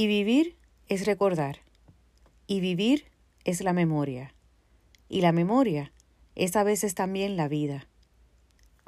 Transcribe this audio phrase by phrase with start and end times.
[0.00, 0.56] Y vivir
[0.88, 1.58] es recordar.
[2.46, 3.04] Y vivir
[3.44, 4.32] es la memoria.
[5.10, 5.92] Y la memoria
[6.34, 7.86] es a veces también la vida.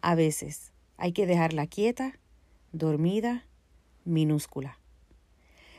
[0.00, 2.18] A veces hay que dejarla quieta,
[2.72, 3.44] dormida,
[4.06, 4.78] minúscula.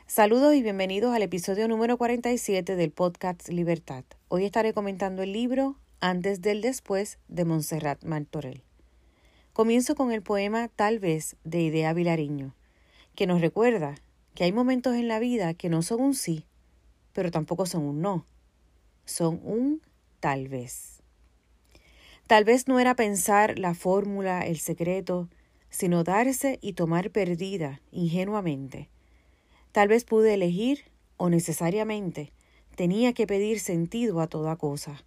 [0.06, 4.04] Saludos y bienvenidos al episodio número 47 del podcast Libertad.
[4.28, 8.62] Hoy estaré comentando el libro Antes del Después de Montserrat Martorell.
[9.52, 12.54] Comienzo con el poema Tal vez de Idea Vilariño,
[13.16, 13.96] que nos recuerda
[14.34, 16.46] que hay momentos en la vida que no son un sí,
[17.12, 18.26] pero tampoco son un no,
[19.04, 19.82] son un
[20.20, 21.02] tal vez.
[22.26, 25.28] Tal vez no era pensar la fórmula, el secreto,
[25.70, 28.88] sino darse y tomar perdida ingenuamente
[29.74, 30.84] Tal vez pude elegir
[31.16, 32.32] o necesariamente
[32.76, 35.04] tenía que pedir sentido a toda cosa.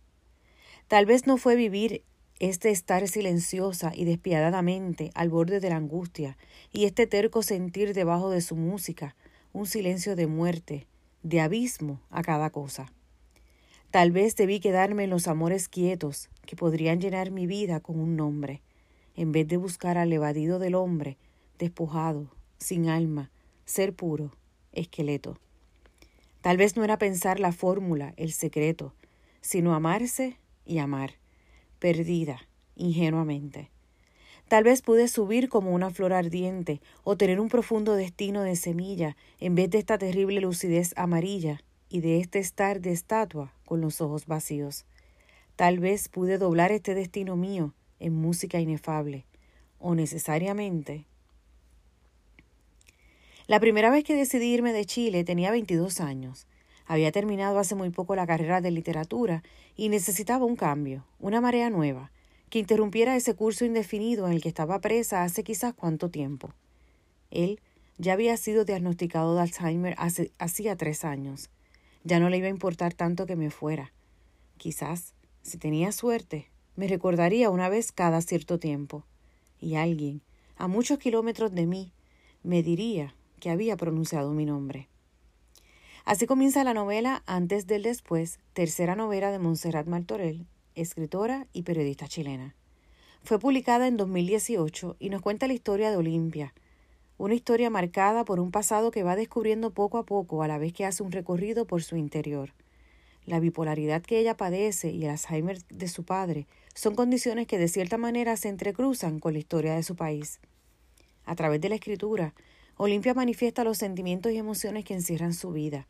[0.89, 2.03] Tal vez no fue vivir
[2.39, 6.37] este estar silenciosa y despiadadamente al borde de la angustia
[6.71, 9.15] y este terco sentir debajo de su música
[9.53, 10.87] un silencio de muerte,
[11.23, 12.91] de abismo a cada cosa.
[13.89, 18.15] Tal vez debí quedarme en los amores quietos que podrían llenar mi vida con un
[18.15, 18.61] nombre,
[19.15, 21.17] en vez de buscar al evadido del hombre,
[21.57, 23.31] despojado, sin alma,
[23.65, 24.35] ser puro,
[24.73, 25.39] esqueleto.
[26.41, 28.93] Tal vez no era pensar la fórmula, el secreto,
[29.41, 31.13] sino amarse y amar,
[31.79, 33.69] perdida, ingenuamente.
[34.47, 39.17] Tal vez pude subir como una flor ardiente o tener un profundo destino de semilla
[39.39, 43.99] en vez de esta terrible lucidez amarilla y de este estar de estatua con los
[43.99, 44.85] ojos vacíos.
[45.55, 49.25] Tal vez pude doblar este destino mío en música inefable,
[49.79, 51.05] o necesariamente
[53.47, 56.47] la primera vez que decidí irme de Chile tenía 22 años.
[56.87, 59.43] Había terminado hace muy poco la carrera de literatura
[59.75, 62.11] y necesitaba un cambio, una marea nueva,
[62.49, 66.53] que interrumpiera ese curso indefinido en el que estaba presa hace quizás cuánto tiempo.
[67.29, 67.59] Él
[67.97, 71.49] ya había sido diagnosticado de Alzheimer hace, hacía tres años.
[72.05, 73.91] Ya no le iba a importar tanto que me fuera.
[74.57, 79.03] Quizás, si tenía suerte, me recordaría una vez cada cierto tiempo.
[79.59, 80.21] Y alguien,
[80.55, 81.91] a muchos kilómetros de mí,
[82.43, 84.87] me diría que había pronunciado mi nombre.
[86.07, 92.07] Así comienza la novela Antes del Después, tercera novela de Montserrat Martorell, escritora y periodista
[92.07, 92.55] chilena.
[93.23, 96.53] Fue publicada en 2018 y nos cuenta la historia de Olimpia,
[97.17, 100.71] una historia marcada por un pasado que va descubriendo poco a poco a la vez
[100.71, 102.53] que hace un recorrido por su interior.
[103.25, 107.67] La bipolaridad que ella padece y el Alzheimer de su padre son condiciones que de
[107.67, 110.39] cierta manera se entrecruzan con la historia de su país.
[111.25, 112.33] A través de la escritura,
[112.79, 115.87] Olimpia manifiesta los sentimientos y emociones que encierran su vida,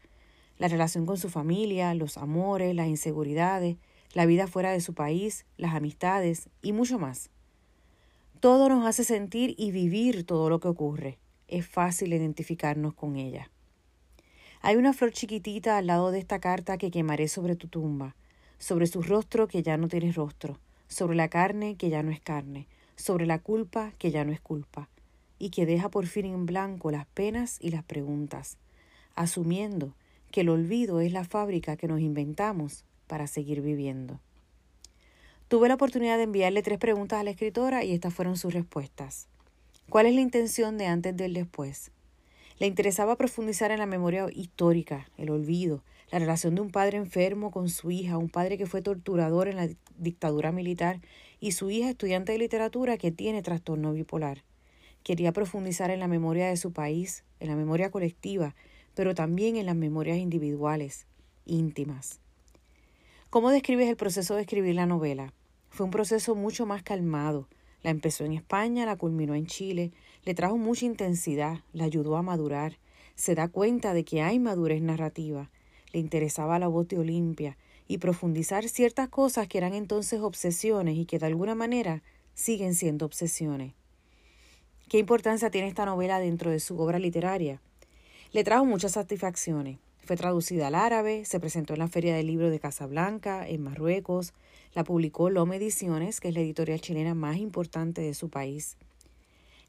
[0.58, 3.76] la relación con su familia, los amores, las inseguridades,
[4.14, 7.30] la vida fuera de su país, las amistades y mucho más.
[8.40, 11.18] Todo nos hace sentir y vivir todo lo que ocurre.
[11.50, 13.52] Es fácil identificarnos con ella.
[14.62, 18.16] Hay una flor chiquitita al lado de esta carta que quemaré sobre tu tumba,
[18.60, 22.22] sobre su rostro que ya no tiene rostro, sobre la carne que ya no es
[22.22, 24.90] carne, sobre la culpa que ya no es culpa,
[25.40, 28.58] y que deja por fin en blanco las penas y las preguntas,
[29.16, 29.94] asumiendo
[30.32, 34.20] que el olvido es la fábrica que nos inventamos para seguir viviendo.
[35.48, 39.28] Tuve la oportunidad de enviarle tres preguntas a la escritora y estas fueron sus respuestas.
[39.90, 41.92] ¿Cuál es la intención de antes del después?
[42.60, 47.52] Le interesaba profundizar en la memoria histórica, el olvido, la relación de un padre enfermo
[47.52, 51.00] con su hija, un padre que fue torturador en la dictadura militar
[51.40, 54.44] y su hija estudiante de literatura que tiene trastorno bipolar.
[55.08, 58.56] Quería profundizar en la memoria de su país, en la memoria colectiva,
[58.94, 61.08] pero también en las memorias individuales,
[61.46, 62.20] íntimas.
[63.30, 65.34] ¿Cómo describes el proceso de escribir la novela?
[65.70, 67.48] Fue un proceso mucho más calmado.
[67.84, 69.94] La empezó en España, la culminó en Chile,
[70.26, 72.78] le trajo mucha intensidad, la ayudó a madurar,
[73.16, 75.50] se da cuenta de que hay madurez narrativa,
[75.94, 77.58] le interesaba la voz de Olimpia
[77.88, 82.04] y profundizar ciertas cosas que eran entonces obsesiones y que de alguna manera
[82.34, 83.74] siguen siendo obsesiones.
[84.90, 87.60] ¿Qué importancia tiene esta novela dentro de su obra literaria?
[88.32, 89.80] Le trajo muchas satisfacciones.
[90.00, 94.34] Fue traducida al árabe, se presentó en la Feria del Libro de Casablanca, en Marruecos,
[94.74, 98.78] la publicó Lome Ediciones, que es la editorial chilena más importante de su país.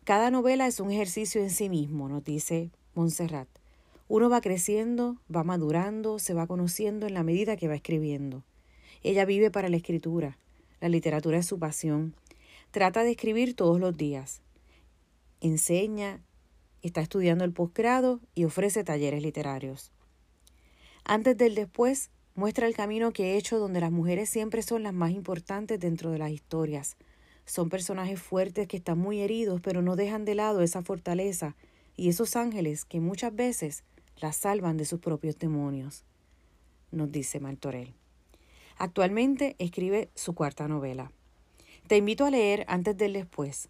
[0.04, 3.48] Cada novela es un ejercicio en sí mismo, nos dice Montserrat.
[4.06, 8.44] Uno va creciendo, va madurando, se va conociendo en la medida que va escribiendo.
[9.02, 10.38] Ella vive para la escritura.
[10.80, 12.14] La literatura es su pasión.
[12.70, 14.42] Trata de escribir todos los días
[15.40, 16.22] enseña,
[16.82, 19.92] está estudiando el posgrado y ofrece talleres literarios.
[21.04, 24.94] Antes del después, muestra el camino que he hecho donde las mujeres siempre son las
[24.94, 26.96] más importantes dentro de las historias.
[27.46, 31.56] Son personajes fuertes que están muy heridos, pero no dejan de lado esa fortaleza
[31.96, 33.84] y esos ángeles que muchas veces
[34.20, 36.04] la salvan de sus propios demonios,
[36.90, 37.94] nos dice Martorell.
[38.76, 41.10] Actualmente escribe su cuarta novela.
[41.88, 43.68] Te invito a leer antes del después,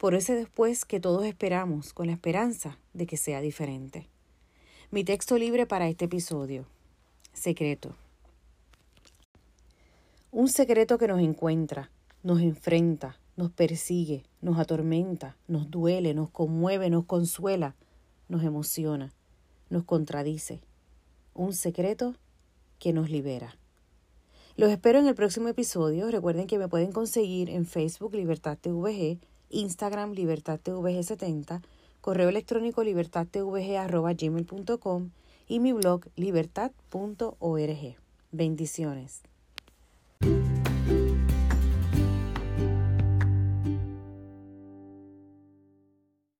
[0.00, 4.08] por ese después que todos esperamos, con la esperanza de que sea diferente.
[4.90, 6.64] Mi texto libre para este episodio.
[7.34, 7.94] Secreto.
[10.30, 11.90] Un secreto que nos encuentra,
[12.22, 17.76] nos enfrenta, nos persigue, nos atormenta, nos duele, nos conmueve, nos consuela,
[18.26, 19.12] nos emociona,
[19.68, 20.62] nos contradice.
[21.34, 22.14] Un secreto
[22.78, 23.54] que nos libera.
[24.56, 26.10] Los espero en el próximo episodio.
[26.10, 29.18] Recuerden que me pueden conseguir en Facebook Libertad TVG,
[29.50, 31.62] Instagram Libertad TVG 70,
[32.00, 35.10] correo electrónico libertadtvg.gmail.com
[35.48, 37.96] y mi blog libertad.org.
[38.32, 39.22] Bendiciones.